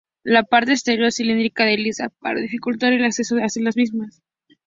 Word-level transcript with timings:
La 0.23 0.41
parte 0.41 0.71
exterior 0.71 1.11
cilíndrica 1.11 1.69
es 1.69 1.77
lisa, 1.79 2.09
para 2.19 2.39
dificultar 2.41 2.91
el 2.91 3.05
acceso 3.05 3.35
a 3.35 3.41
las 3.59 3.75
mismas. 3.75 4.23